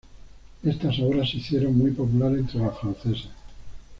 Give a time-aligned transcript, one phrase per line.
[0.63, 3.29] Estas obras se hicieron muy populares entre los franceses.